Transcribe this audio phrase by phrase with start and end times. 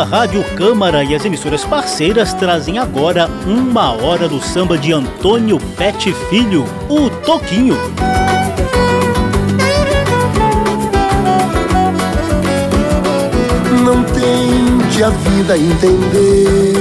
[0.00, 5.60] A Rádio Câmara e as emissoras parceiras trazem agora uma hora do samba de Antônio
[5.76, 7.76] Pet Filho, o Toquinho.
[13.84, 16.72] Não tente a vida entender,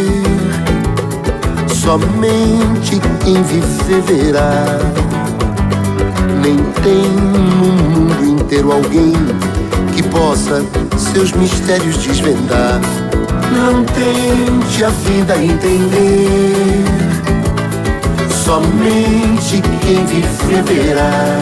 [1.68, 4.63] somente quem viver verá.
[6.41, 9.12] Nem tem no mundo inteiro alguém
[9.94, 10.63] que possa
[10.98, 12.80] seus mistérios desvendar.
[13.52, 16.84] Não tente a vida entender,
[18.45, 21.40] somente quem viver verá.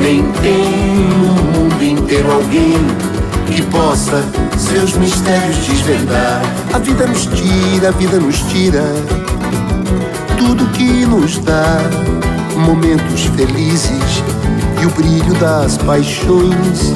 [0.00, 2.78] Nem tem no mundo inteiro alguém
[3.46, 4.24] que possa
[4.56, 6.42] seus mistérios desvendar.
[6.72, 8.84] A vida nos tira, a vida nos tira
[10.38, 11.78] tudo que nos dá
[12.56, 14.22] momentos felizes
[14.80, 16.94] e o brilho das paixões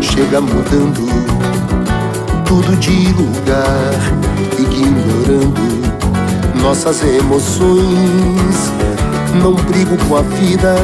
[0.00, 1.06] chega mudando
[2.48, 3.92] tudo de lugar,
[4.58, 5.60] ignorando
[6.62, 8.72] nossas emoções.
[9.42, 10.74] Não brigo com a vida,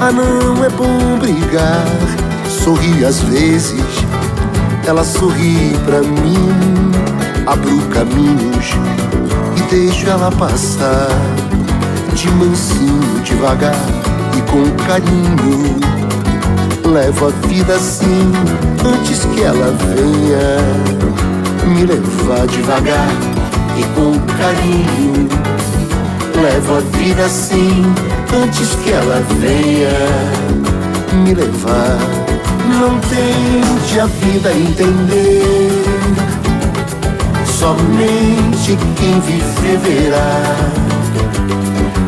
[0.00, 1.84] ah não é bom brigar.
[2.48, 3.82] Sorri às vezes,
[4.86, 6.92] ela sorri pra mim.
[7.44, 8.70] Abro caminhos
[9.56, 11.08] e deixo ela passar
[12.14, 13.74] de mansinho, devagar
[14.38, 16.03] e com carinho.
[16.84, 18.32] Levo a vida assim
[18.84, 20.58] antes que ela venha
[21.66, 23.08] me levar devagar
[23.76, 25.28] e com carinho.
[26.40, 27.82] Levo a vida assim
[28.42, 29.90] antes que ela venha
[31.24, 31.98] me levar.
[32.78, 35.84] Não tente a vida entender,
[37.46, 40.42] somente quem viver verá.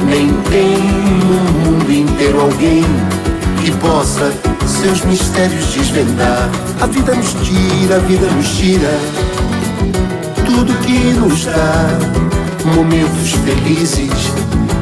[0.09, 0.78] Nem tem
[1.25, 2.84] no mundo inteiro alguém
[3.62, 4.33] que possa
[4.71, 6.49] seus mistérios desvendar.
[6.81, 8.91] A vida nos tira, a vida nos tira
[10.44, 11.99] tudo que nos dá
[12.75, 14.32] momentos felizes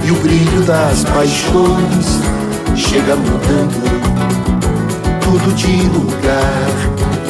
[0.04, 2.20] e o brilho das paixões
[2.76, 3.84] chega mudando
[5.20, 6.70] tudo de lugar,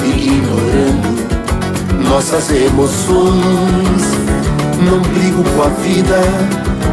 [0.04, 1.15] ignorando
[2.09, 4.03] nossas emoções.
[4.82, 6.21] Não brigo com a vida,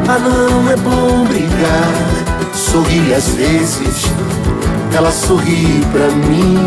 [0.08, 2.22] ah não é bom brigar.
[2.54, 4.06] Sorri às vezes,
[4.96, 6.58] ela sorri pra mim.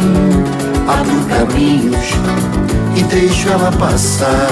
[0.87, 2.07] Abro caminhos
[2.97, 4.51] e deixo ela passar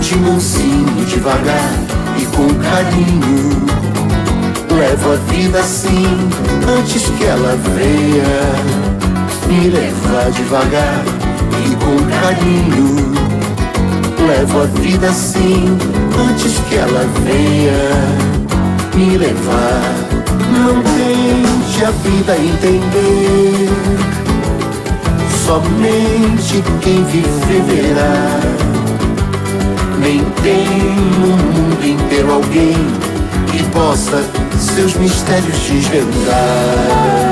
[0.00, 1.72] de mansinho, devagar
[2.16, 3.66] e com carinho.
[4.78, 6.06] Levo a vida assim
[6.78, 8.78] antes que ela venha
[9.48, 11.02] me levar devagar
[11.64, 13.08] e com carinho.
[14.26, 15.76] Levo a vida assim
[16.30, 18.28] antes que ela venha
[18.94, 19.82] me levar.
[20.52, 21.47] Não
[21.84, 23.68] a vida entender,
[25.46, 28.40] somente quem viver verá.
[30.00, 30.66] Nem tem
[31.20, 32.74] no mundo inteiro alguém
[33.50, 34.24] que possa
[34.58, 37.27] seus mistérios desvendar.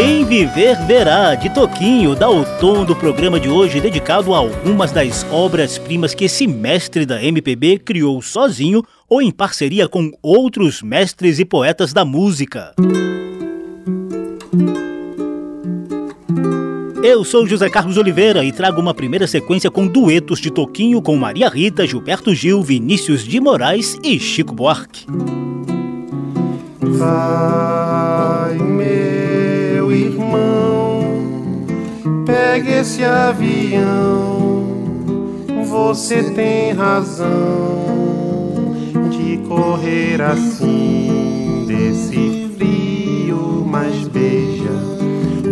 [0.00, 4.92] Quem viver verá, de Toquinho, dá o tom do programa de hoje dedicado a algumas
[4.92, 11.40] das obras-primas que esse mestre da MPB criou sozinho ou em parceria com outros mestres
[11.40, 12.76] e poetas da música.
[17.02, 21.16] Eu sou José Carlos Oliveira e trago uma primeira sequência com duetos de Toquinho com
[21.16, 25.06] Maria Rita, Gilberto Gil, Vinícius de Moraes e Chico Buarque.
[26.80, 28.07] Vai,
[29.88, 31.00] meu irmão,
[32.26, 34.66] pegue esse avião.
[35.66, 37.26] Você tem razão
[39.10, 44.76] de correr assim desse frio, mas beija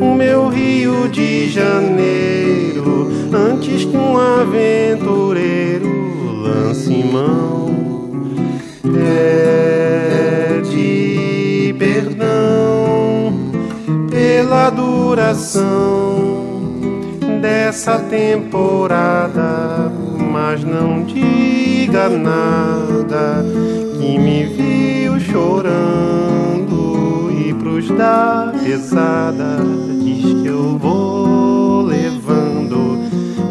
[0.01, 5.89] o meu Rio de Janeiro antes que um aventureiro
[6.43, 7.75] lance mão.
[8.83, 10.16] Pede
[14.37, 16.45] pela duração
[17.41, 19.91] dessa temporada,
[20.31, 23.43] mas não diga nada
[23.99, 26.77] que me viu chorando.
[27.33, 29.57] E pros da pesada
[30.05, 32.99] diz que eu vou levando,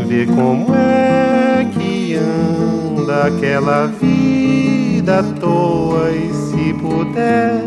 [0.07, 6.11] vê como é que anda aquela vida à toa.
[6.11, 7.65] E se puder,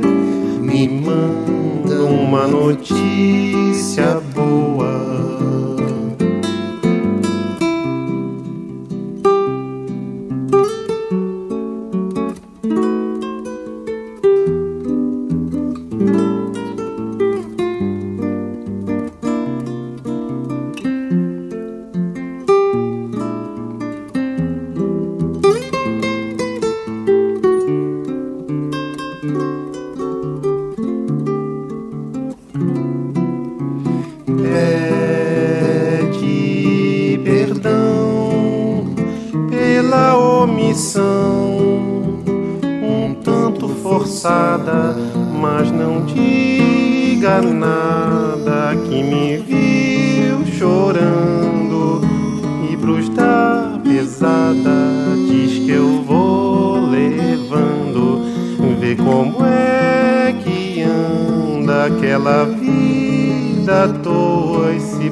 [0.61, 5.18] me manda uma notícia boa.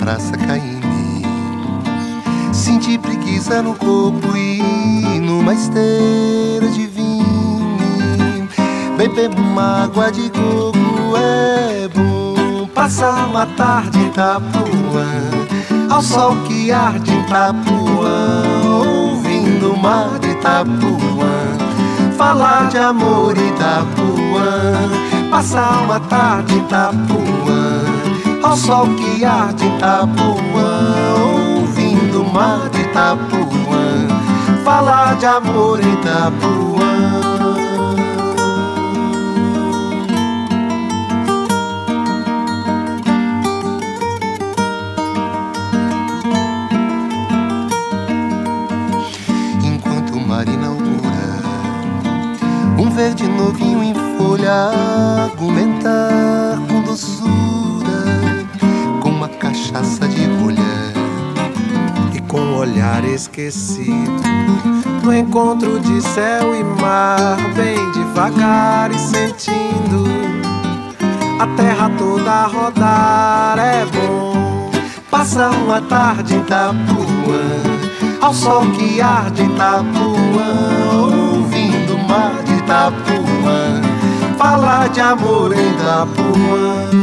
[0.00, 0.80] praça caí
[2.52, 8.48] senti preguiça no corpo e numa esteira de vinho.
[8.96, 15.06] Beber uma água de coco é bom, passar uma tarde em Itapuã,
[15.90, 18.60] ao sol que arde em Itapuã
[19.60, 21.70] do mar de Itapuã.
[22.16, 27.29] Falar de amor Itapuã Passar uma tarde em Itapuã
[28.42, 30.34] Ao sol que arde Itapuã
[31.58, 34.08] Ouvindo o mar de Itapuã
[34.64, 37.30] Falar de amor Itapuã.
[53.00, 54.52] Verde novinho em folha
[55.24, 56.58] argumentar
[62.80, 64.22] olhar esquecido.
[65.02, 70.04] No encontro de céu e mar bem devagar e sentindo.
[71.38, 74.70] A terra toda rodar é bom.
[75.10, 77.42] Passar uma tarde em Itapuã
[78.22, 80.50] ao sol que arde Itapuã
[80.94, 83.80] ouvindo o mar de Itapuã,
[84.38, 86.99] falar de amor em Itapuã.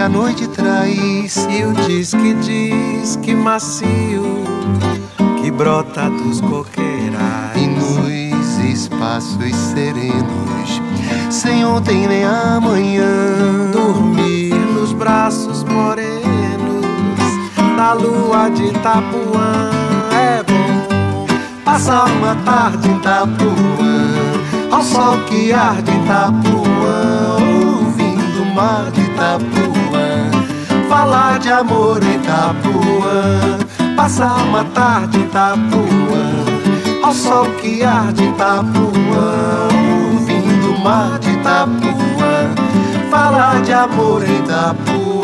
[0.00, 4.22] Que a noite traz e o diz que diz que macio
[5.42, 10.80] que brota dos coqueirais e nos espaços serenos,
[11.28, 13.04] sem ontem nem amanhã.
[13.72, 16.86] Dormir nos braços morenos
[17.76, 19.70] da lua de Itapuã
[20.14, 21.26] é bom.
[21.62, 27.36] Passar uma tarde em Itapuã, ao sol que arde em Itapuã,
[27.76, 29.89] ouvindo o mar de Itapuã.
[31.00, 33.58] Falar de amor em Itapuã,
[33.96, 39.68] passar uma tarde em Itapuã ao sol que arde Itapuã,
[40.12, 42.54] ouvindo o mar de Itapuã,
[43.10, 45.19] falar de amor em Itapuã.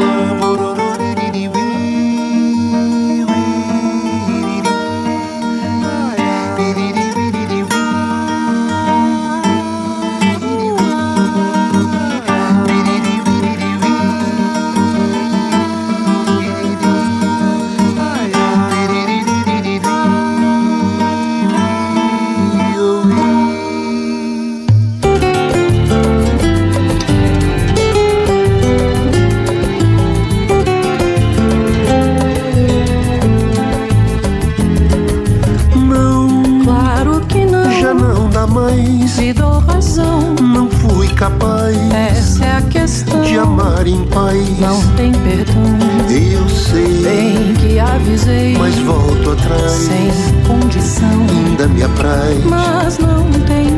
[44.61, 45.62] Não tem perdão.
[46.11, 49.71] Eu sei Bem que a avisei, mas volto atrás.
[49.71, 50.11] Sem
[50.47, 52.45] condição, ainda me apraz.
[52.45, 53.75] Mas não tem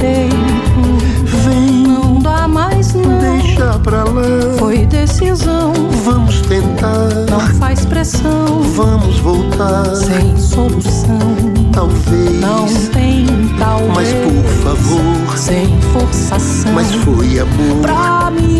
[0.00, 0.36] peito.
[1.44, 3.18] Vem, não dá mais não.
[3.18, 4.56] Deixa pra lá.
[4.58, 5.72] Foi decisão.
[6.04, 7.08] Vamos tentar.
[7.30, 8.62] Não faz pressão.
[8.74, 9.94] Vamos voltar.
[9.94, 11.18] Sem solução.
[11.72, 12.40] Talvez.
[12.40, 13.26] Não tem
[13.58, 13.94] talvez.
[13.94, 15.38] Mas por favor.
[15.38, 16.72] Sem forçação.
[16.72, 17.76] Mas foi amor.
[17.82, 18.59] Pra mim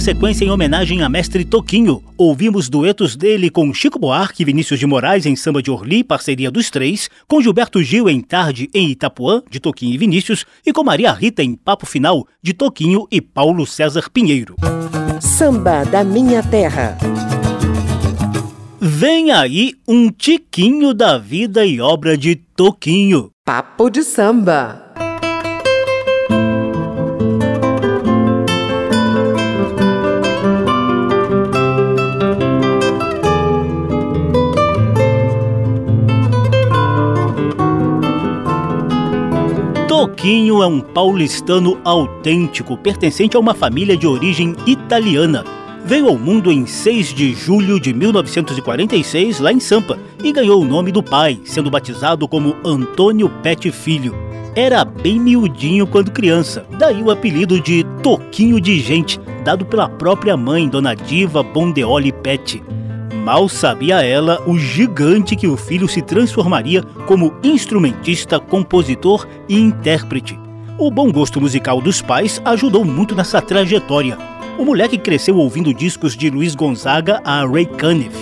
[0.00, 2.02] sequência em homenagem a mestre Toquinho.
[2.16, 6.50] Ouvimos duetos dele com Chico Buarque e Vinícius de Moraes em Samba de Orly, parceria
[6.50, 10.82] dos três, com Gilberto Gil em Tarde em Itapuã, de Toquinho e Vinícius, e com
[10.82, 14.56] Maria Rita em Papo Final, de Toquinho e Paulo César Pinheiro.
[15.20, 16.96] Samba da Minha Terra.
[18.80, 23.30] Vem aí um tiquinho da vida e obra de Toquinho.
[23.44, 24.90] Papo de samba.
[40.00, 45.44] Toquinho é um paulistano autêntico, pertencente a uma família de origem italiana.
[45.84, 50.64] Veio ao mundo em 6 de julho de 1946, lá em Sampa, e ganhou o
[50.64, 54.14] nome do pai, sendo batizado como Antônio Pet Filho.
[54.56, 60.34] Era bem miudinho quando criança, daí o apelido de Toquinho de Gente, dado pela própria
[60.34, 62.62] mãe, Dona Diva Bondeoli Pet.
[63.24, 70.38] Mal sabia ela o gigante que o filho se transformaria como instrumentista, compositor e intérprete.
[70.78, 74.16] O bom gosto musical dos pais ajudou muito nessa trajetória.
[74.58, 78.16] O moleque cresceu ouvindo discos de Luiz Gonzaga a Ray Cunniff.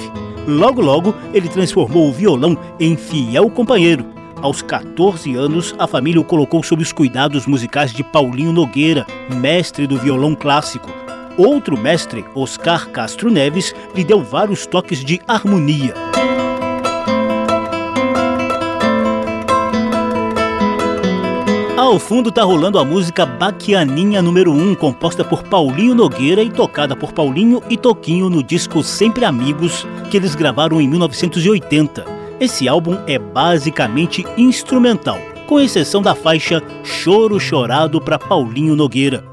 [0.49, 4.05] Logo logo, ele transformou o violão em fiel companheiro.
[4.43, 9.07] Aos 14 anos, a família o colocou sob os cuidados musicais de Paulinho Nogueira,
[9.41, 10.91] mestre do violão clássico,
[11.39, 15.95] Outro mestre, Oscar Castro Neves, lhe deu vários toques de harmonia.
[21.77, 26.97] Ao fundo tá rolando a música Baquianinha número 1, composta por Paulinho Nogueira e tocada
[26.97, 32.05] por Paulinho e Toquinho no disco Sempre Amigos, que eles gravaram em 1980.
[32.41, 39.25] Esse álbum é basicamente instrumental, com exceção da faixa Choro Chorado para Paulinho Nogueira.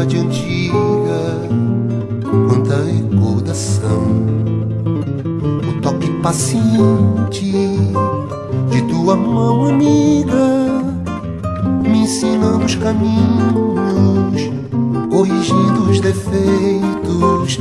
[0.00, 1.48] Saudade antiga,
[2.48, 4.02] quanta recordação.
[5.68, 7.52] O toque paciente
[8.70, 10.82] de tua mão amiga,
[11.82, 14.50] me ensinando os caminhos,
[15.10, 17.58] corrigindo os defeitos,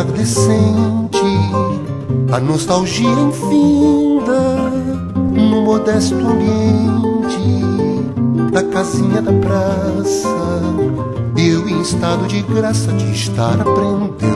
[0.00, 1.18] hora entardecente,
[2.32, 4.70] a nostalgia infinda
[5.32, 7.60] no modesto ambiente
[8.50, 10.28] da casinha da praça.
[11.36, 14.29] Eu em estado de graça de estar aprendendo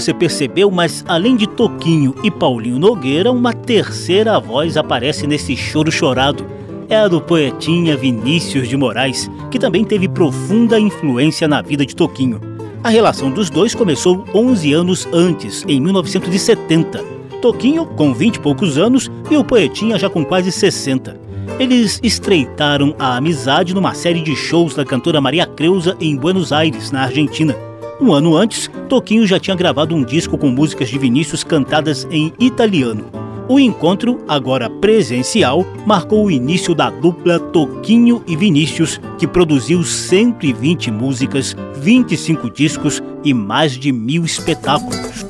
[0.00, 5.90] você percebeu, mas além de Toquinho e Paulinho Nogueira, uma terceira voz aparece nesse choro
[5.90, 6.46] chorado.
[6.88, 11.96] É a do poetinha Vinícius de Moraes, que também teve profunda influência na vida de
[11.96, 12.40] Toquinho.
[12.82, 17.02] A relação dos dois começou 11 anos antes, em 1970.
[17.42, 21.18] Toquinho com 20 e poucos anos e o poetinha já com quase 60.
[21.58, 26.92] Eles estreitaram a amizade numa série de shows da cantora Maria Creuza em Buenos Aires,
[26.92, 27.67] na Argentina.
[28.00, 32.32] Um ano antes, Toquinho já tinha gravado um disco com músicas de Vinícius cantadas em
[32.38, 33.06] italiano.
[33.48, 40.90] O encontro, agora presencial, marcou o início da dupla Toquinho e Vinícius, que produziu 120
[40.90, 45.26] músicas, 25 discos e mais de mil espetáculos.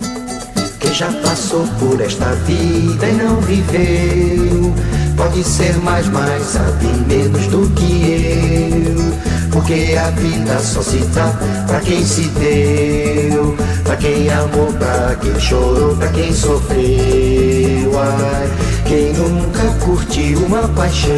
[0.78, 4.74] Quem já passou por esta vida e não viveu
[5.18, 11.34] Pode ser mais, mas sabe menos do que eu Porque a vida só se dá
[11.66, 17.98] pra quem se deu Pra quem amou, pra quem chorou, pra quem sofreu.
[17.98, 18.48] Ai,
[18.86, 21.10] quem nunca curtiu uma paixão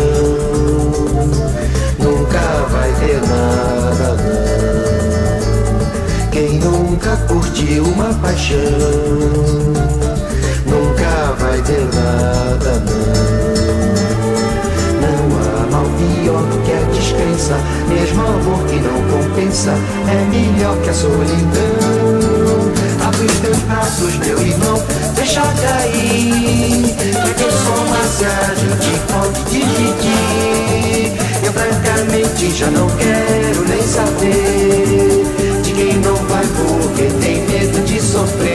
[1.98, 8.56] Nunca vai ter nada não Quem nunca curtiu uma paixão
[10.64, 13.19] Nunca vai ter nada não
[16.22, 17.58] pior que a descrença.
[17.88, 19.72] Mesmo amor que não compensa
[20.08, 22.10] É melhor que a solidão.
[23.06, 24.82] Abre os teus braços, meu irmão
[25.14, 26.94] Deixa cair.
[27.36, 35.24] Quem soma se a gente pode dividir Eu francamente já não quero nem saber
[35.62, 38.50] De quem não vai porque tem medo de sofrer.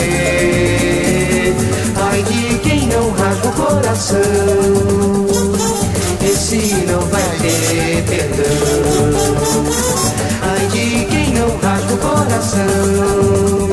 [1.97, 5.14] Ai de quem não rasga o coração
[12.55, 13.69] coração.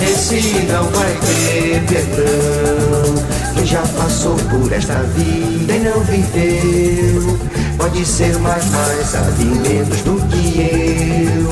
[0.00, 3.14] Esse não vai ter perdão.
[3.54, 7.38] Quem já passou por esta vida e não viveu
[7.76, 11.50] Pode ser mais, mais sabe menos do que eu.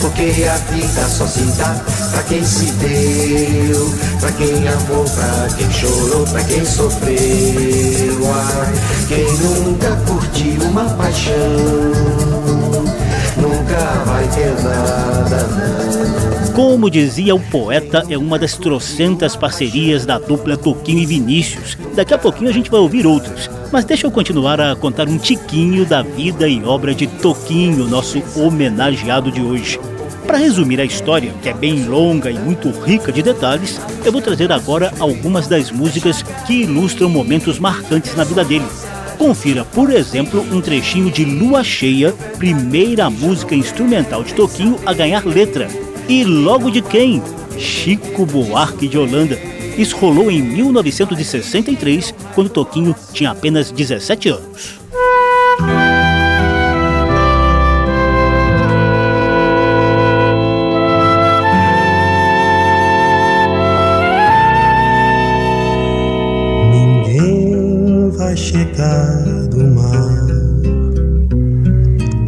[0.00, 1.74] Porque a vida só se dá
[2.12, 7.16] pra quem se deu Pra quem amou, pra quem chorou, pra quem sofreu.
[8.32, 8.72] Ai,
[9.08, 12.28] quem nunca curtiu uma paixão
[13.40, 20.18] Nunca vai ter nada, não Como dizia o poeta, é uma das trocentas parcerias da
[20.18, 21.78] dupla Toquinho e Vinícius.
[21.94, 23.48] Daqui a pouquinho a gente vai ouvir outros.
[23.70, 28.22] Mas deixa eu continuar a contar um tiquinho da vida e obra de Toquinho, nosso
[28.36, 29.78] homenageado de hoje.
[30.26, 34.20] Para resumir a história, que é bem longa e muito rica de detalhes, eu vou
[34.20, 38.66] trazer agora algumas das músicas que ilustram momentos marcantes na vida dele.
[39.18, 45.26] Confira, por exemplo, um trechinho de Lua Cheia, primeira música instrumental de Toquinho a ganhar
[45.26, 45.66] letra.
[46.08, 47.20] E logo de quem?
[47.58, 49.36] Chico Buarque de Holanda.
[49.76, 54.77] Isso rolou em 1963, quando Toquinho tinha apenas 17 anos.
[68.38, 70.26] Chegar do mar,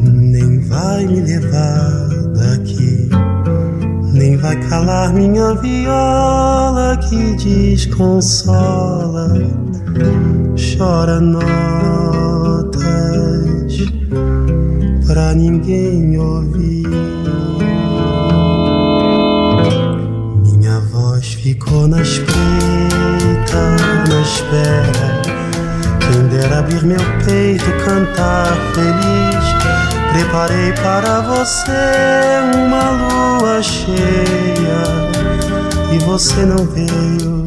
[0.02, 3.08] nem vai me levar daqui,
[4.12, 9.28] nem vai calar minha viola que desconsola,
[10.56, 12.80] chora notas
[15.06, 16.88] pra ninguém ouvir.
[20.44, 23.62] Minha voz ficou na espreita,
[24.08, 25.19] na espera.
[26.40, 29.44] Quem dera abrir meu peito, cantar feliz.
[30.10, 34.82] Preparei para você uma lua cheia
[35.92, 37.44] e você não veio.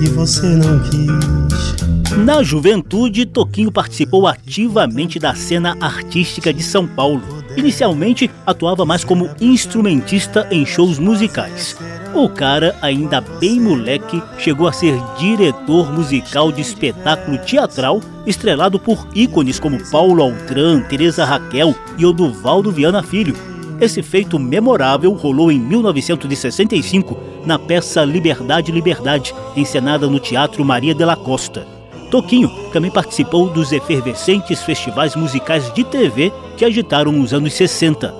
[0.00, 2.16] e você não quis.
[2.24, 7.39] Na juventude, Toquinho participou ativamente da cena artística de São Paulo.
[7.56, 11.76] Inicialmente, atuava mais como instrumentista em shows musicais.
[12.14, 19.06] O cara, ainda bem moleque, chegou a ser diretor musical de espetáculo teatral, estrelado por
[19.14, 23.36] ícones como Paulo Altran, Teresa Raquel e Oduvaldo Viana Filho.
[23.80, 31.04] Esse feito memorável rolou em 1965 na peça Liberdade, Liberdade, encenada no Teatro Maria de
[31.04, 31.79] la Costa.
[32.10, 38.12] Toquinho também participou dos efervescentes festivais musicais de TV que agitaram os anos 60.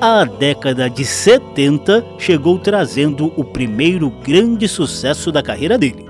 [0.00, 6.06] A década de 70 chegou trazendo o primeiro grande sucesso da carreira dele.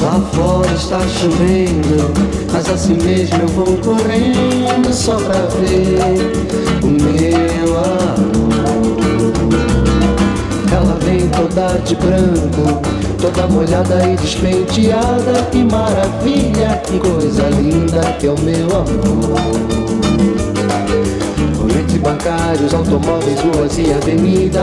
[0.00, 1.79] Lá fora está chovendo,
[2.72, 5.98] assim mesmo eu vou correndo só pra ver
[6.82, 8.50] o meu amor.
[10.72, 12.80] Ela vem toda de branco,
[13.20, 15.42] toda molhada e despenteada.
[15.50, 19.40] Que maravilha, que coisa linda que é o meu amor.
[21.56, 24.60] Por entre bancários, automóveis, ruas e avenidas.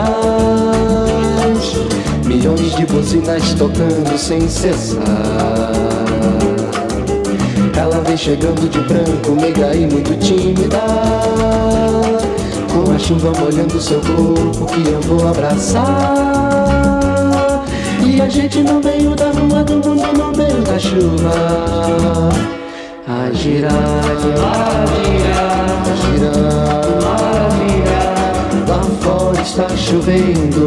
[2.26, 5.97] Milhões de buzinas tocando sem cessar.
[7.78, 10.82] Ela vem chegando de branco, meiga e muito tímida.
[12.74, 15.84] Com a chuva molhando seu corpo que eu vou abraçar.
[18.04, 22.30] E a gente no meio da rua do mundo, no meio da chuva.
[23.08, 24.88] A girar, a girar,
[25.86, 26.42] a girar,
[27.06, 28.68] a girar.
[28.68, 30.66] Lá fora está chovendo,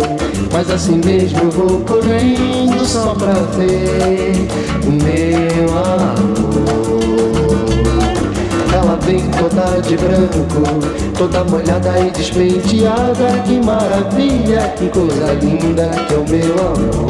[0.53, 4.47] mas assim mesmo eu vou correndo só pra ver
[4.87, 7.00] o meu amor.
[9.11, 10.47] Toda de branco,
[11.19, 13.43] toda molhada e despenteada.
[13.45, 17.07] Que maravilha, que coisa linda que é o meu amor.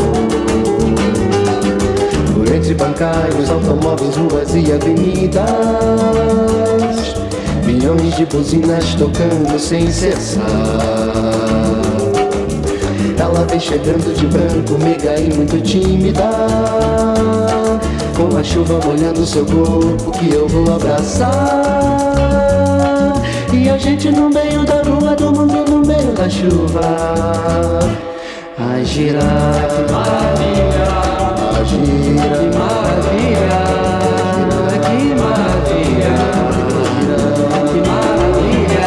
[2.33, 5.45] Por entre bancários, automóveis, ruas e avenidas.
[7.67, 10.43] Milhões de buzinas tocando sem cessar.
[13.19, 16.31] Ela vem chegando de branco, meiga e muito tímida.
[18.21, 21.63] Com a chuva molhando seu corpo que eu vou abraçar.
[23.51, 27.79] E a gente no meio da rua do mundo, no meio da chuva.
[28.59, 30.85] A girar, que maravilha,
[31.59, 33.63] a girar, que maravilha,
[34.85, 36.13] que maravilha,
[37.73, 38.85] que maravilha.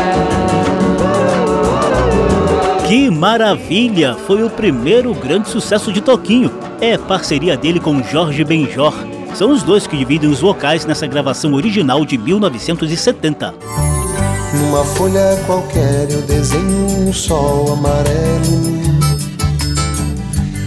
[2.88, 4.16] Que maravilha!
[4.28, 6.52] Foi o primeiro grande sucesso de Toquinho.
[6.80, 8.94] É parceria dele com Jorge Benjor.
[9.36, 13.54] São os dois que dividem os vocais nessa gravação original de 1970.
[14.54, 18.84] Numa folha qualquer eu desenho um sol amarelo.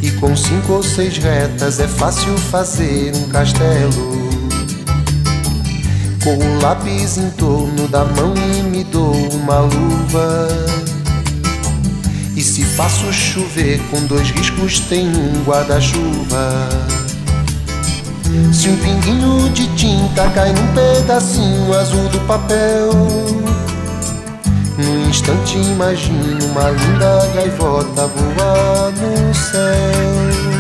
[0.03, 4.17] E com cinco ou seis retas é fácil fazer um castelo.
[6.25, 10.49] Com o lápis em torno da mão e me dou uma luva.
[12.35, 17.06] E se faço chover com dois riscos, tem um guarda-chuva.
[18.53, 22.91] Se um pinguinho de tinta cai num pedacinho azul do papel,
[24.79, 30.57] num instante imagino uma linda gaivota voar no céu.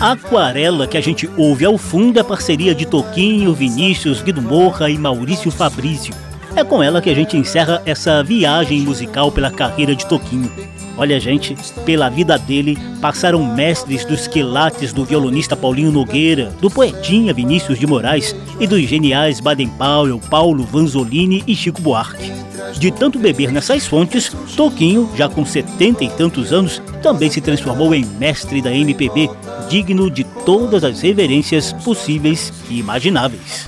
[0.00, 4.90] A aquarela que a gente ouve ao fundo é parceria de Toquinho, Vinícius, Guido Morra
[4.90, 6.14] e Maurício Fabrício.
[6.56, 10.50] É com ela que a gente encerra essa viagem musical pela carreira de Toquinho.
[10.96, 17.34] Olha, gente, pela vida dele passaram mestres dos quilates do violonista Paulinho Nogueira, do poetinha
[17.34, 22.32] Vinícius de Moraes e dos geniais Baden Powell, Paulo Vanzolini e Chico Buarque.
[22.78, 27.94] De tanto beber nessas fontes, Toquinho, já com setenta e tantos anos, também se transformou
[27.94, 29.30] em mestre da MPB,
[29.68, 33.66] digno de todas as reverências possíveis e imagináveis.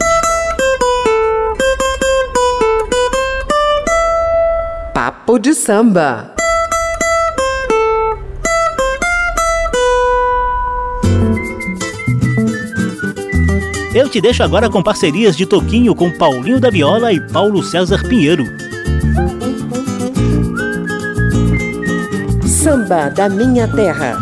[4.94, 6.35] Papo de samba.
[13.96, 18.06] Eu te deixo agora com parcerias de Toquinho com Paulinho da Viola e Paulo César
[18.06, 18.44] Pinheiro.
[22.46, 24.14] Samba da minha terra.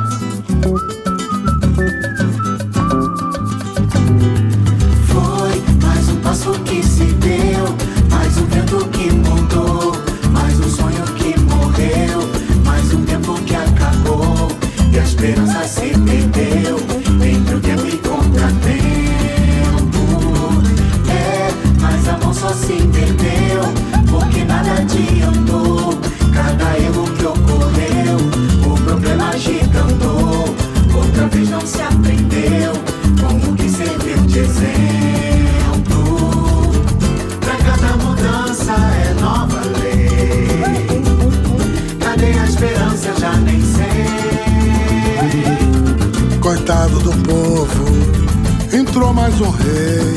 [49.35, 50.14] Mais um rei.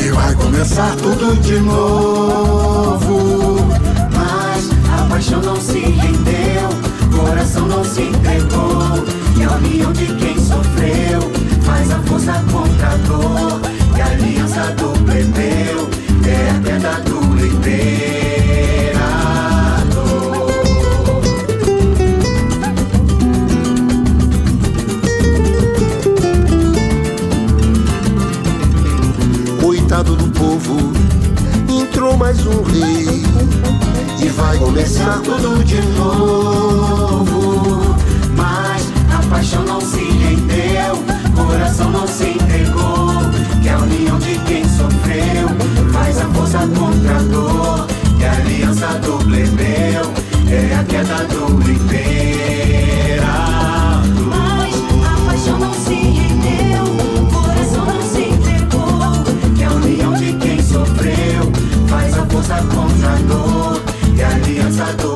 [0.00, 3.56] E vai começar tudo de novo.
[4.12, 6.68] Mas a paixão não se rendeu,
[7.14, 9.04] coração não se entregou.
[9.36, 11.30] E a união de quem sofreu
[11.62, 13.60] faz a força contra a dor.
[13.96, 15.88] E a aliança do plebeu
[16.24, 18.35] é a queda do imperador.
[32.26, 33.22] Mais um rei.
[34.20, 37.94] E vai começar tudo de novo.
[38.34, 40.96] Mas a paixão não se rendeu,
[41.36, 43.12] coração não se entregou.
[43.62, 45.48] Que a união de quem sofreu
[45.92, 47.86] faz a força contra a dor.
[48.18, 50.12] Que a aliança do plebeu
[50.50, 52.45] é a queda do imperador.
[62.46, 63.82] Faz a força contra a dor.
[64.14, 65.15] Que a aliança do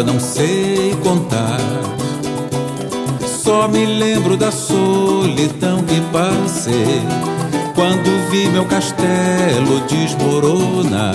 [0.00, 1.58] mágoa não sei contar.
[3.26, 7.02] Só me lembro da solidão que passei
[7.74, 11.14] quando vi meu castelo desmoronar.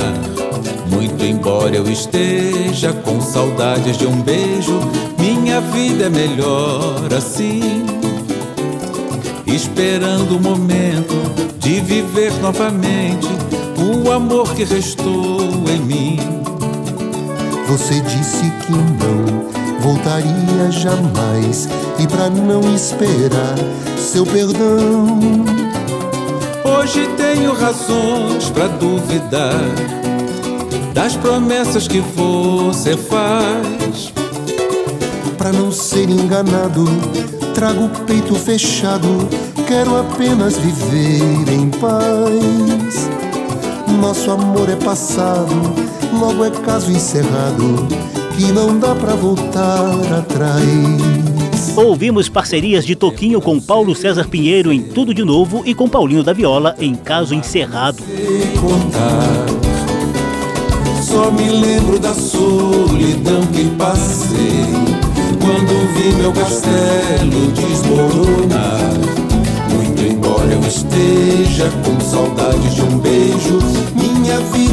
[0.89, 4.79] Muito embora eu esteja com saudades de um beijo,
[5.17, 7.85] minha vida é melhor assim
[9.45, 11.15] esperando o momento
[11.59, 13.27] de viver novamente
[13.77, 16.44] o amor que restou em mim.
[17.67, 21.67] Você disse que não voltaria jamais.
[21.99, 23.55] E pra não esperar
[23.97, 25.19] seu perdão,
[26.63, 29.59] Hoje tenho razões pra duvidar
[30.93, 34.13] das promessas que você faz.
[35.37, 36.85] pra não ser enganado,
[37.53, 39.27] trago o peito fechado.
[39.67, 43.09] Quero apenas viver em paz.
[43.99, 45.73] Nosso amor é passado,
[46.15, 47.87] logo é caso encerrado,
[48.35, 50.63] que não dá pra voltar atrás.
[51.75, 56.23] Ouvimos parcerias de Toquinho com Paulo César Pinheiro em Tudo de Novo e com Paulinho
[56.23, 58.01] da Viola em Caso Encerrado.
[58.61, 59.45] contar.
[61.01, 64.73] Só me lembro da solidão que passei
[65.41, 68.91] quando vi meu castelo desmoronar.
[69.69, 73.59] Muito embora eu esteja com saudade de um beijo,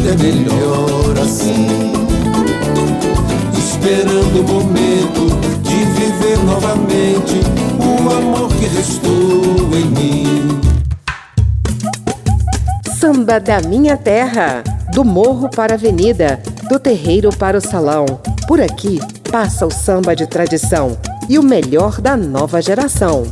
[0.02, 1.92] vida é melhor assim.
[3.56, 5.26] Esperando o momento
[5.62, 7.40] de viver novamente
[7.78, 10.60] o amor que restou em mim.
[12.98, 14.62] Samba da minha terra,
[14.92, 18.06] do morro para a avenida, do terreiro para o salão.
[18.46, 20.96] Por aqui passa o samba de tradição
[21.28, 23.24] e o melhor da nova geração.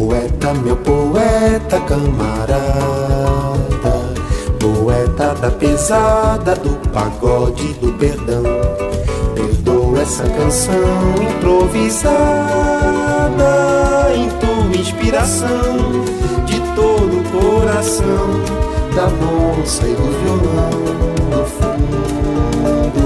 [0.00, 2.56] Poeta, meu poeta camarada,
[4.58, 8.42] poeta da pesada, do pagode, do perdão.
[9.34, 10.72] Perdoa essa canção
[11.20, 12.14] improvisada,
[14.14, 15.76] em tua inspiração,
[16.46, 18.40] de todo o coração,
[18.96, 20.80] da moça e do violão
[21.28, 23.04] no fundo.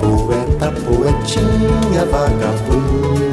[0.00, 3.29] Poeta, poetinha, vagabundo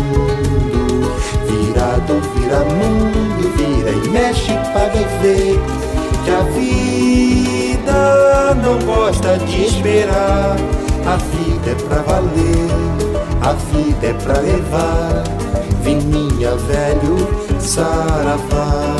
[5.27, 7.97] Que a vida
[8.63, 10.55] não gosta de esperar.
[11.05, 12.69] A vida é pra valer,
[13.41, 15.23] a vida é pra levar.
[15.81, 17.27] Vininha velho,
[17.59, 18.95] saravá.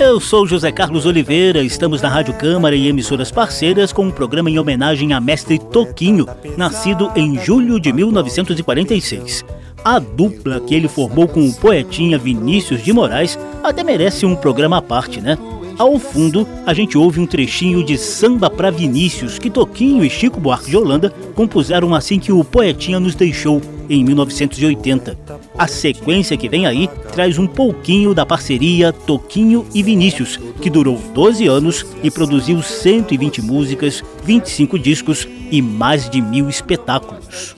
[0.00, 4.50] Eu sou José Carlos Oliveira, estamos na Rádio Câmara e emissoras parceiras com um programa
[4.50, 9.44] em homenagem a mestre Toquinho, nascido em julho de 1946.
[9.84, 14.78] A dupla que ele formou com o poetinha Vinícius de Moraes até merece um programa
[14.78, 15.36] à parte, né?
[15.78, 20.38] Ao fundo, a gente ouve um trechinho de Samba pra Vinícius que Toquinho e Chico
[20.38, 25.16] Buarque de Holanda compuseram assim que o poetinha nos deixou em 1980.
[25.56, 30.98] A sequência que vem aí traz um pouquinho da parceria Toquinho e Vinícius, que durou
[31.14, 37.56] 12 anos e produziu 120 músicas, 25 discos e mais de mil espetáculos.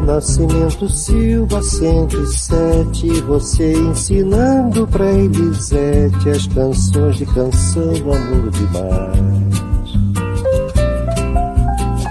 [0.00, 9.54] Nascimento Silva 107, você ensinando pra Elisete as canções de canção amor demais.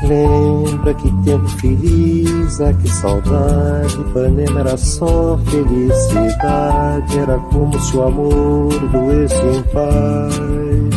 [0.07, 8.03] Lembra que tempo feliz, ah que saudade, Ipanema era só felicidade, era como se o
[8.03, 10.92] amor doesse em paz.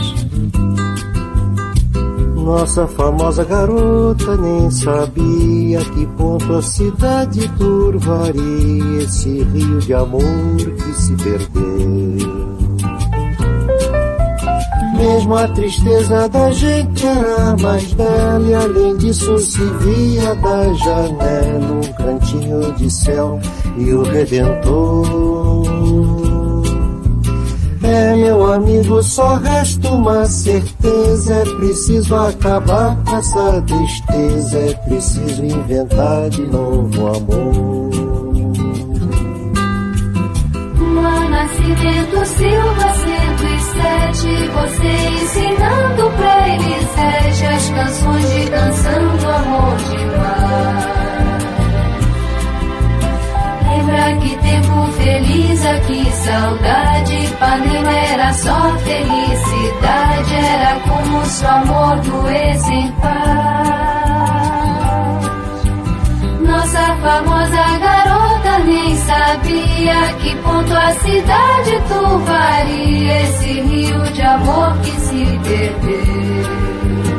[2.47, 10.23] Nossa famosa garota nem sabia que ponto a cidade turvaria esse rio de amor
[10.77, 12.47] que se perdeu.
[14.97, 21.73] Mesmo a tristeza da gente era mais bela e além disso se via da janela
[21.73, 23.41] um cantinho de céu
[23.77, 25.56] e o Redentor.
[27.87, 35.45] É, meu amigo, só resta uma certeza: é preciso acabar com essa tristeza, é preciso
[35.45, 37.91] inventar de novo amor.
[40.77, 51.06] No nascimento Silva 107, você ensinando pra Elisete as canções de canção do amor demais.
[53.87, 62.73] Que tempo feliz, aqui saudade, Ipanema era só felicidade, era como se o amor doesse
[62.73, 63.77] em paz.
[66.41, 74.91] Nossa famosa garota nem sabia que ponto a cidade turvaria esse rio de amor que
[74.91, 77.16] se perdeu.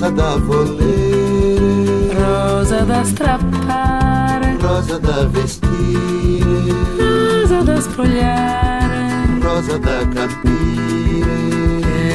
[0.00, 9.02] Rosa da voler, rosa da strappare, Rosa da vestire, rosa da spogliare.
[9.42, 11.36] Rosa da capire,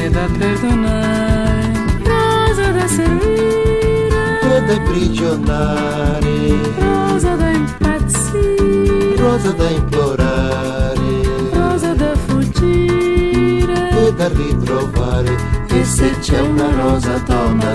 [0.04, 1.72] e da perdonare,
[2.04, 6.38] rosa da servire, e da imprigionare,
[6.80, 11.22] rosa da impazzire, Rosa da implorare,
[11.54, 13.90] rosa da fuggire.
[14.06, 15.36] e da ritrovare,
[15.84, 17.74] se c'è una rosa donna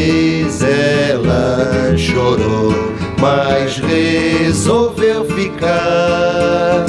[0.00, 2.74] vez ela chorou,
[3.18, 6.86] mas resolveu ficar.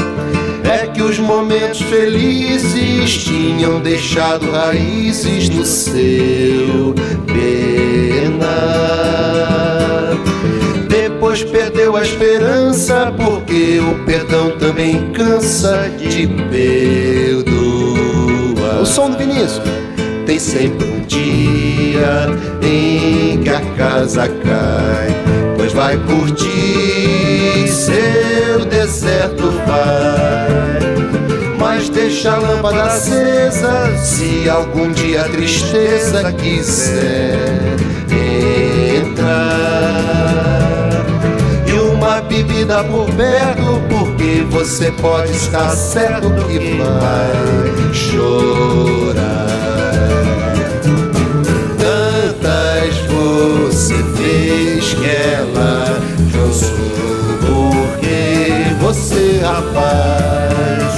[0.63, 6.95] É que os momentos felizes tinham deixado raízes no seu
[7.27, 8.51] penar.
[10.87, 17.51] Depois perdeu a esperança, porque o perdão também cansa de perdoar.
[18.81, 19.61] O som do Vinícius.
[20.31, 22.29] Tem sempre um dia
[22.61, 25.09] em que a casa cai,
[25.57, 30.79] pois vai curtir seu deserto vai.
[31.59, 37.75] Mas deixa a lâmpada acesa se algum dia a tristeza quiser
[39.01, 39.35] entrar.
[41.67, 49.10] E uma bebida por perto, porque você pode estar certo que vai chorar.
[59.51, 60.95] Rapaz,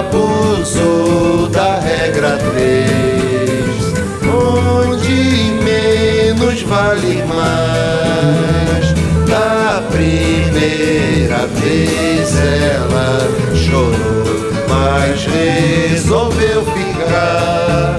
[0.00, 2.88] abusou da regra 3,
[4.24, 8.88] onde menos vale mais.
[9.28, 17.98] Da primeira vez ela chorou, mas resolveu ficar.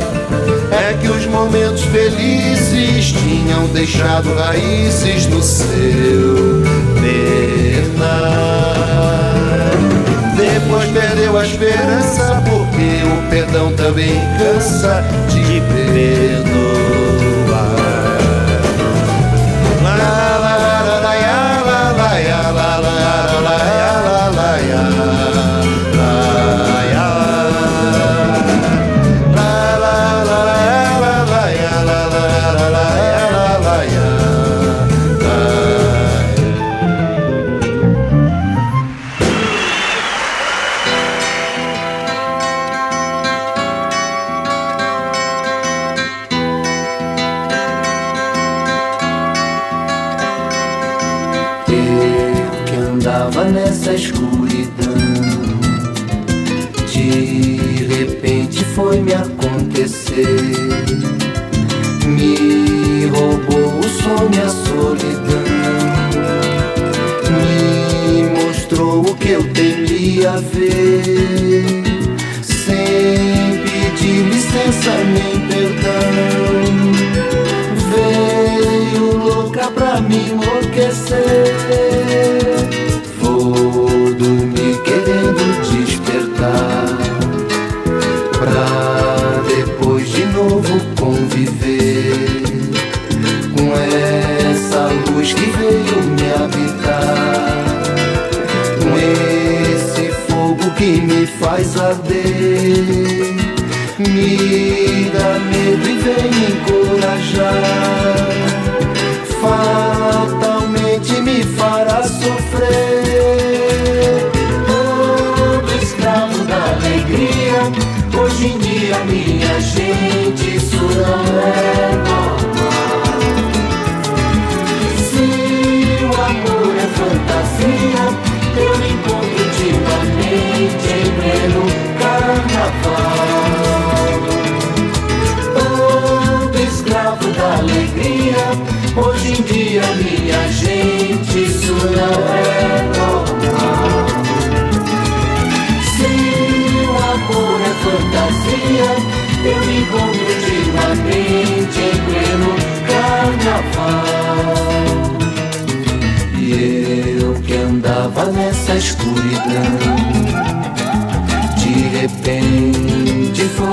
[0.72, 6.64] É que os momentos felizes tinham deixado raízes no seu
[8.00, 8.69] penar.
[11.30, 17.39] Perdeu a esperança, porque o perdão também cansa de perdoar.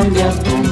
[0.02, 0.65] Repente foi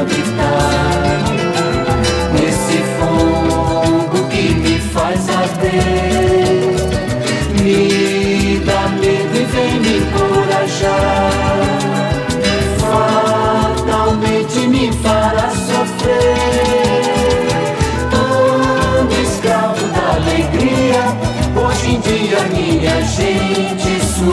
[0.00, 1.20] habitar.
[2.32, 6.74] Nesse fogo que me faz arder,
[7.62, 11.30] me dá medo e vem me encorajar.
[12.78, 16.20] Fatalmente me fará sofrer.
[18.12, 21.02] Ando escravo da alegria.
[21.56, 24.32] Hoje em dia, minha gente, isso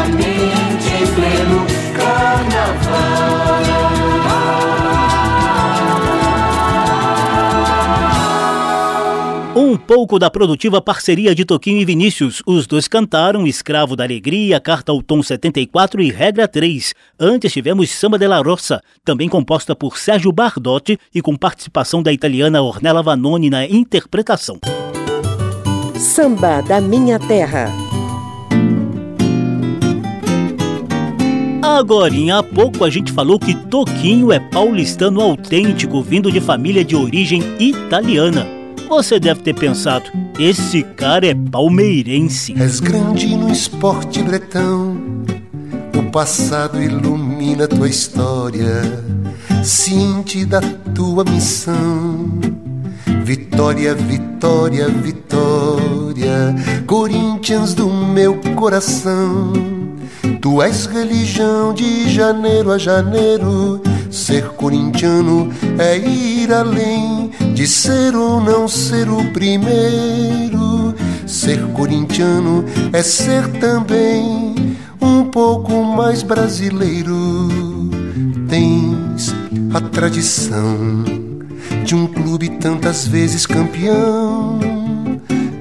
[10.01, 12.41] pouco da produtiva parceria de Toquinho e Vinícius.
[12.47, 16.95] Os dois cantaram Escravo da Alegria, Carta ao Tom 74 e Regra 3.
[17.19, 22.11] Antes tivemos Samba de la Roça, também composta por Sérgio Bardotti e com participação da
[22.11, 24.57] italiana Ornella Vanoni na interpretação.
[25.99, 27.71] Samba da Minha Terra.
[31.61, 36.95] Agorinha há pouco a gente falou que Toquinho é paulistano autêntico, vindo de família de
[36.95, 38.60] origem italiana.
[38.91, 42.53] Você deve ter pensado, esse cara é palmeirense.
[42.59, 44.97] És grande no esporte bretão,
[45.97, 48.81] o passado ilumina tua história,
[49.63, 50.59] ciente da
[50.93, 52.37] tua missão.
[53.23, 56.53] Vitória, vitória, vitória,
[56.85, 59.53] Corinthians do meu coração.
[60.41, 63.81] Tu és religião de janeiro a janeiro.
[64.11, 65.49] Ser corintiano
[65.79, 70.93] é ir além de ser ou não ser o primeiro.
[71.25, 77.49] Ser corintiano é ser também um pouco mais brasileiro.
[78.47, 79.33] Tens
[79.73, 81.03] a tradição
[81.85, 84.59] de um clube tantas vezes campeão,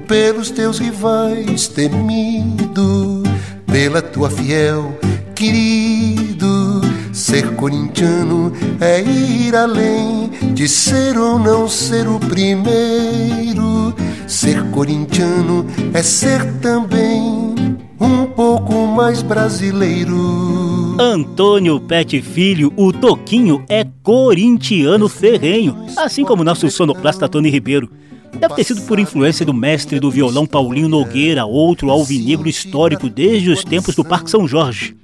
[0.08, 3.22] pelos teus rivais temido
[3.70, 4.98] pela tua fiel,
[5.34, 6.89] querido.
[7.12, 13.94] Ser corintiano é ir além de ser ou não ser o primeiro.
[14.26, 17.54] Ser corintiano é ser também
[18.00, 20.96] um pouco mais brasileiro.
[21.00, 27.90] Antônio Pet Filho, o Toquinho, é corintiano ferrenho, assim como nosso sonoplasta Tony Ribeiro.
[28.38, 33.50] Deve ter sido por influência do mestre do violão Paulinho Nogueira, outro alvinegro histórico desde
[33.50, 34.94] os tempos do Parque São Jorge.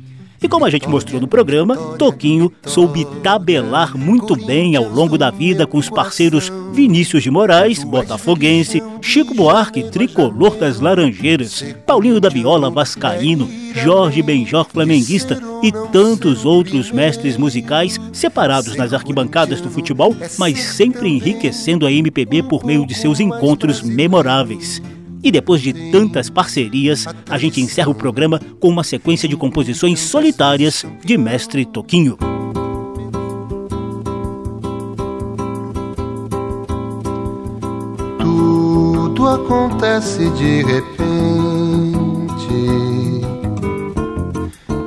[0.43, 5.31] E como a gente mostrou no programa, Toquinho soube tabelar muito bem ao longo da
[5.31, 12.29] vida com os parceiros Vinícius de Moraes, botafoguense, Chico Buarque, tricolor das Laranjeiras, Paulinho da
[12.29, 20.15] Viola, vascaíno, Jorge Benjor, flamenguista e tantos outros mestres musicais separados nas arquibancadas do futebol,
[20.39, 24.83] mas sempre enriquecendo a MPB por meio de seus encontros memoráveis.
[25.27, 29.99] E depois de tantas parcerias, a gente encerra o programa com uma sequência de composições
[29.99, 32.17] solitárias de Mestre Toquinho.
[38.21, 40.87] Tudo acontece de repente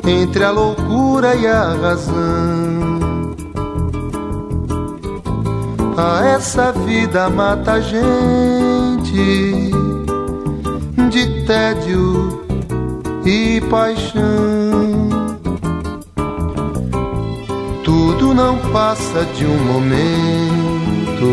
[0.07, 3.35] entre a loucura e a razão.
[5.97, 9.78] A essa vida mata a gente
[11.07, 12.43] de tédio
[13.25, 15.09] e paixão.
[17.83, 21.25] Tudo não passa de um momento,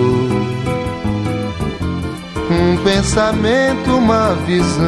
[2.50, 4.86] um pensamento, uma visão.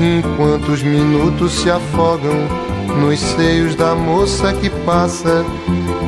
[0.00, 2.36] Enquanto os minutos se afogam
[3.00, 5.44] nos seios da moça que passa,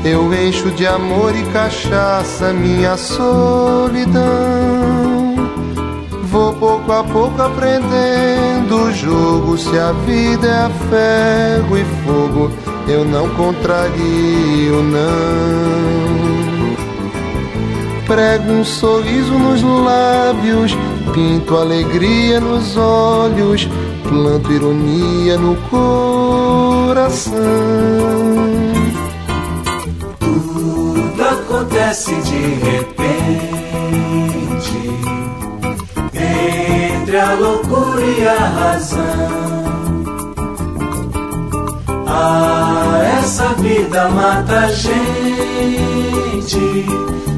[0.04, 4.14] eu encho de amor e cachaça minha solidão.
[6.34, 9.56] Vou pouco a pouco aprendendo o jogo.
[9.56, 12.50] Se a vida é ferro e fogo,
[12.88, 15.04] eu não contrario, não.
[18.08, 20.76] Prego um sorriso nos lábios,
[21.12, 23.68] pinto alegria nos olhos,
[24.02, 27.38] planto ironia no coração.
[30.18, 34.43] Tudo acontece de repente
[37.14, 39.04] entre a loucura e a razão.
[42.06, 44.96] Ah, essa vida mata a gente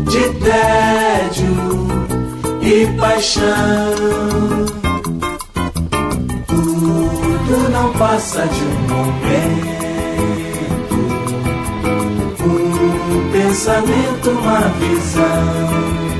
[0.08, 1.56] de tédio
[2.62, 3.44] e paixão.
[6.46, 9.36] Tudo não passa de um momento,
[12.42, 16.15] um pensamento, uma visão.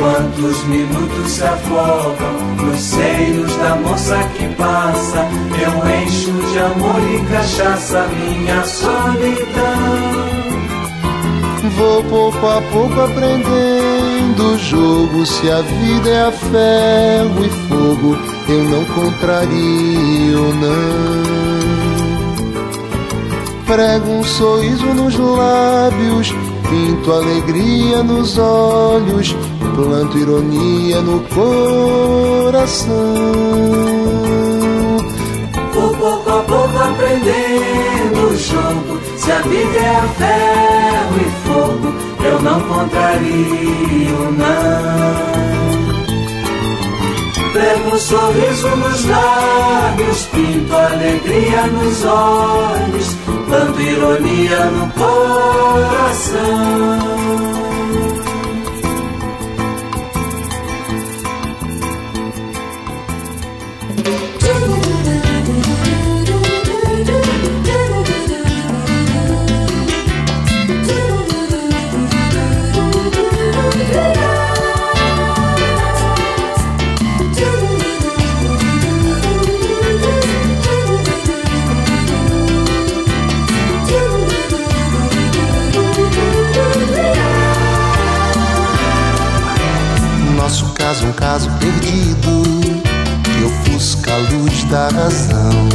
[0.00, 5.28] Enquanto os minutos se afogam nos seios da moça que passa,
[5.60, 10.30] eu encho de amor e cachaça minha solidão.
[11.76, 15.26] Vou pouco a pouco aprendendo o jogo.
[15.26, 18.16] Se a vida é a ferro e fogo,
[18.48, 21.60] eu não contrario, não.
[23.66, 26.32] Prego um sorriso nos lábios,
[26.70, 29.36] pinto alegria nos olhos,
[29.84, 32.94] planto ironia no coração.
[35.72, 39.00] Vou pouco a pouco aprendendo o jogo.
[39.16, 45.40] Se a vida é a ferro e fogo, eu não contrario, não.
[47.52, 53.16] Prego um sorriso nos lábios, pinto alegria nos olhos,
[53.48, 56.50] planto ironia no coração.
[91.30, 92.42] Caso perdido
[93.22, 95.68] que ofusca a luz da razão.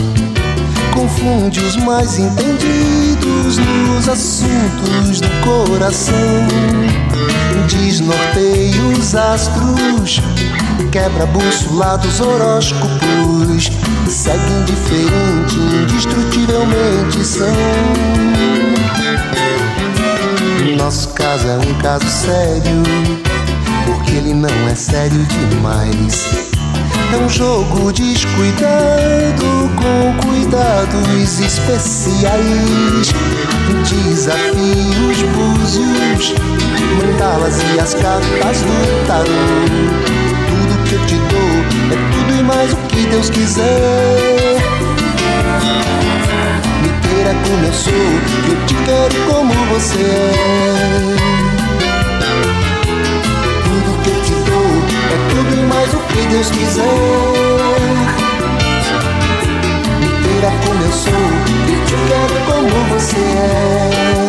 [0.93, 6.45] Confunde os mais entendidos nos assuntos do coração.
[7.69, 10.21] Desnorteia os astros,
[10.91, 13.71] quebra a bússola dos horóscopos.
[14.09, 17.47] Segue indiferente, indestrutivelmente são.
[20.77, 23.24] Nosso caso é um caso sério
[24.25, 26.49] ele não é sério demais.
[27.13, 33.13] É um jogo descuidado com cuidados especiais.
[33.87, 36.33] Desafios, búzios,
[36.97, 39.25] mandalas e as cartas do tarô.
[40.47, 41.55] Tudo que eu te dou
[41.91, 44.57] é tudo e mais o que Deus quiser.
[46.81, 47.93] Me queira como eu sou,
[48.43, 51.24] que eu te quero como você é.
[56.35, 56.83] Deus quiser.
[60.01, 61.13] Me queira como eu sou,
[61.65, 64.24] e te quero como você é.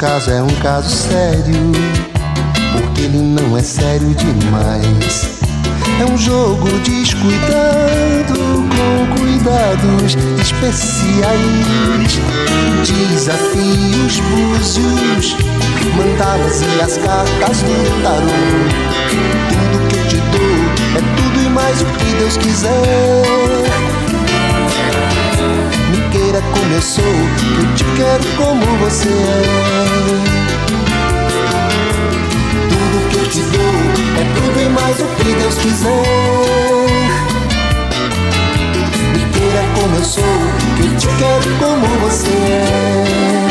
[0.00, 1.72] Caso é um caso sério,
[2.72, 5.28] porque ele não é sério demais.
[6.00, 12.18] É um jogo descuidado com cuidados especiais.
[12.82, 15.36] Desafios, búzios,
[15.94, 18.24] mandalas e as cartas do tarô.
[19.50, 23.89] Tudo que eu te dou é tudo e mais o que Deus quiser
[25.90, 29.42] me queira como eu sou, eu te quero como você é.
[32.68, 33.74] Tudo que eu te dou
[34.18, 35.90] é tudo e mais o que Deus quiser.
[39.14, 40.24] Me queira como eu sou,
[40.84, 43.50] eu te quero como você é.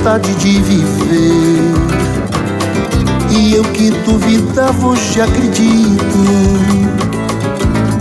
[0.00, 1.74] Vontade de viver.
[3.30, 6.16] E eu que duvidava hoje acredito.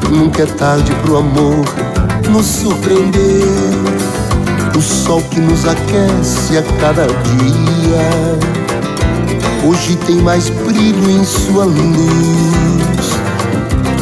[0.10, 1.66] Nunca é tarde pro amor
[2.30, 3.43] nos surpreender.
[4.78, 8.39] O sol que nos aquece a cada dia.
[9.68, 13.10] Hoje tem mais brilho em sua luz.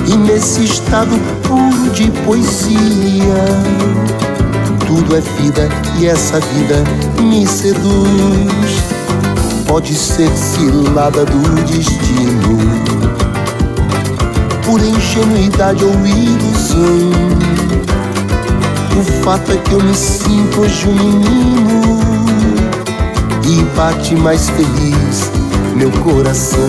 [0.07, 3.43] E nesse estado puro de poesia,
[4.85, 5.67] tudo é vida
[5.99, 6.83] e essa vida
[7.21, 8.83] me seduz.
[9.67, 12.57] Pode ser cilada do destino,
[14.65, 17.11] por ingenuidade ou ilusão.
[18.97, 21.99] O fato é que eu me sinto hoje um menino
[23.43, 25.37] e bate mais feliz
[25.77, 26.59] meu coração.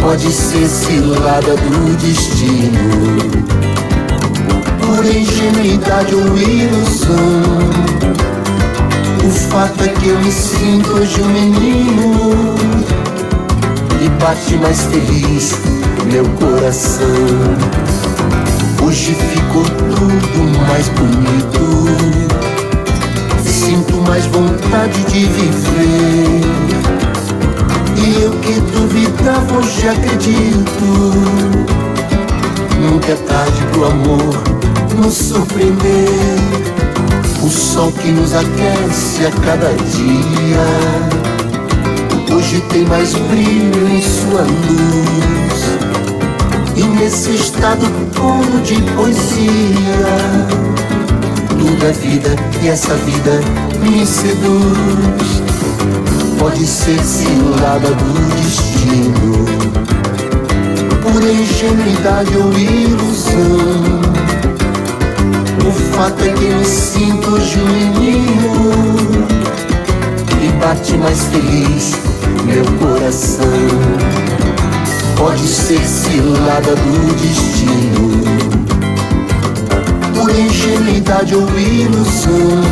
[0.00, 2.88] Pode ser cilada do destino,
[4.80, 8.17] por ingenuidade ou ilusão.
[9.30, 12.34] Fato é que eu me sinto hoje um menino
[14.00, 15.52] e bate mais feliz
[16.10, 17.06] meu coração.
[18.82, 21.58] Hoje ficou tudo mais bonito.
[23.44, 26.40] Sinto mais vontade de viver.
[27.96, 30.84] E eu que duvidava hoje acredito.
[32.80, 34.42] Nunca é tarde pro amor
[34.96, 36.57] nos surpreender.
[37.42, 40.66] O sol que nos aquece a cada dia.
[42.34, 45.38] Hoje tem mais brilho em sua luz.
[46.78, 47.84] E nesse estado
[48.14, 49.50] puro de poesia
[51.48, 53.40] Tudo é vida e essa vida
[53.80, 55.42] me seduz
[56.38, 59.44] Pode ser cilada do destino
[61.02, 63.97] Por ingenuidade ou ilusão
[65.68, 68.72] O fato é que me sinto menino
[70.42, 71.92] E bate mais feliz
[72.44, 74.08] meu coração
[75.18, 78.08] pode ser cilada do destino,
[80.14, 82.62] por ingenuidade ou ilusão.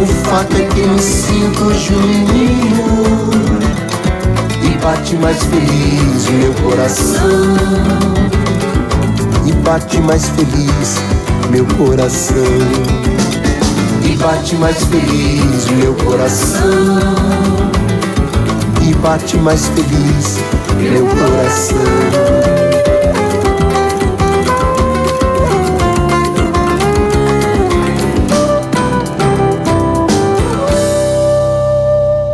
[0.00, 3.30] O fato é que me sinto menino
[4.64, 7.22] e bate mais feliz meu coração.
[9.62, 10.96] Bate mais feliz
[11.50, 12.36] meu coração.
[14.04, 17.72] E bate mais feliz meu coração
[18.82, 20.38] e bate mais feliz
[20.76, 22.41] meu coração.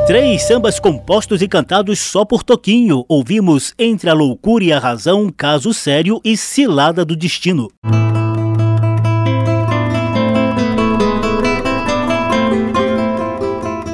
[0.08, 3.04] Três sambas compostos e cantados só por Toquinho.
[3.10, 7.70] Ouvimos Entre a Loucura e a Razão, Caso Sério e Cilada do Destino.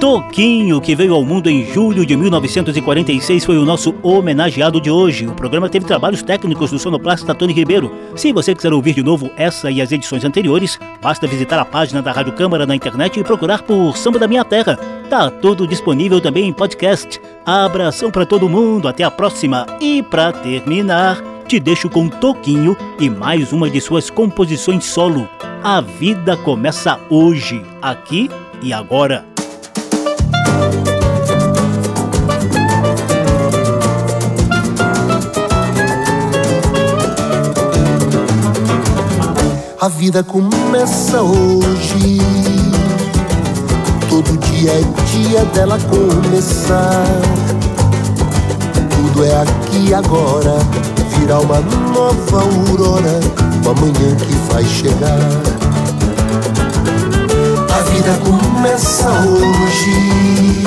[0.05, 5.27] Toquinho, que veio ao mundo em julho de 1946, foi o nosso homenageado de hoje.
[5.27, 7.91] O programa teve trabalhos técnicos do sonoplasta Tony Ribeiro.
[8.15, 12.03] Se você quiser ouvir de novo essa e as edições anteriores, basta visitar a página
[12.03, 14.79] da Rádio Câmara na internet e procurar por Samba da Minha Terra.
[15.09, 17.19] Tá tudo disponível também em podcast.
[17.47, 19.65] Abração para todo mundo, até a próxima.
[19.81, 21.17] E para terminar,
[21.49, 25.27] te deixo com Toquinho e mais uma de suas composições solo.
[25.63, 28.29] A vida começa hoje, aqui
[28.61, 29.34] e agora.
[39.85, 42.18] A vida começa hoje.
[44.09, 47.05] Todo dia é dia dela começar.
[48.89, 50.57] Tudo é aqui agora.
[51.18, 51.61] Virá uma
[51.93, 53.20] nova aurora.
[53.62, 55.18] Uma manhã que vai chegar.
[57.68, 60.64] A vida começa hoje.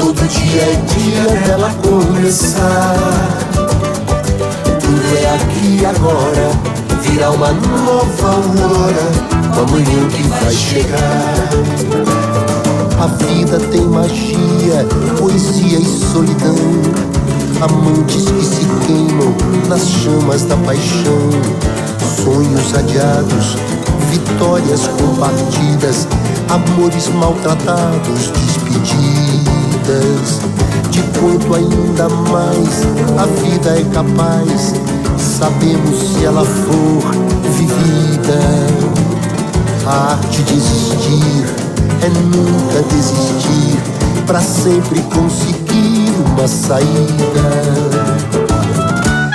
[0.00, 3.53] Todo dia é dia dela começar.
[5.34, 6.48] Aqui agora
[7.02, 9.10] virá uma nova aurora,
[9.52, 11.34] uma manhã que vai chegar.
[13.02, 14.86] A vida tem magia,
[15.18, 16.54] poesia e solidão,
[17.60, 19.34] amantes que se queimam
[19.68, 21.28] nas chamas da paixão,
[22.22, 23.56] sonhos adiados,
[24.12, 26.06] vitórias compartidas,
[26.48, 29.34] amores maltratados, despedidas.
[30.92, 32.84] De quanto ainda mais
[33.18, 34.93] a vida é capaz
[35.44, 37.02] sabemos se ela for
[37.52, 38.40] vivida.
[39.86, 41.44] A arte de existir
[42.02, 43.78] é nunca desistir,
[44.26, 47.44] para sempre conseguir uma saída.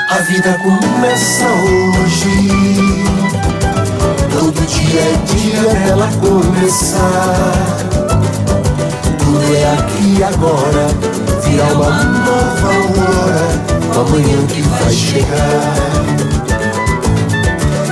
[0.09, 3.03] A vida começa hoje,
[4.31, 7.77] todo dia é dia dela começar.
[9.19, 10.87] Tudo é aqui agora,
[11.43, 13.68] virá uma nova hora
[13.99, 15.73] o amanhã que vai chegar.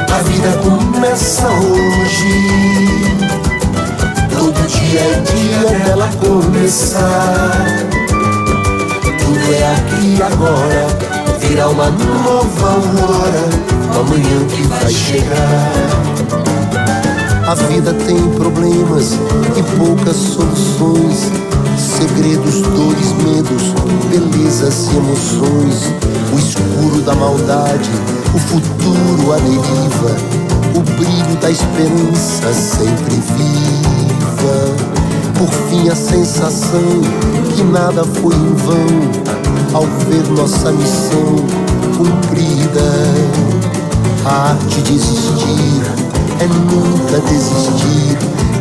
[0.10, 2.88] A vida começa hoje,
[4.32, 7.68] todo dia é dia dela começar.
[9.20, 10.88] Tudo é aqui agora,
[11.42, 12.78] virá uma nova
[13.94, 15.72] o amanhã que vai chegar.
[17.48, 19.14] A vida tem problemas
[19.58, 21.47] e poucas soluções.
[21.78, 23.74] Segredos, dores, medos,
[24.10, 25.94] belezas e emoções.
[26.34, 27.90] O escuro da maldade,
[28.34, 30.16] o futuro, a deriva.
[30.76, 34.76] O brilho da esperança sempre viva.
[35.38, 37.02] Por fim, a sensação
[37.56, 39.38] que nada foi em vão
[39.74, 41.36] ao ver nossa missão
[41.96, 42.82] cumprida.
[44.26, 45.82] A arte de existir
[46.40, 48.18] é nunca desistir,